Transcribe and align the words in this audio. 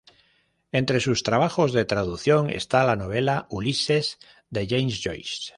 Entre 0.71 0.99
sus 0.99 1.21
trabajos 1.21 1.73
de 1.73 1.85
traducción 1.85 2.49
está 2.49 2.83
la 2.85 2.95
novela 2.95 3.45
"Ulises", 3.51 4.17
de 4.49 4.65
James 4.67 4.99
Joyce. 4.99 5.49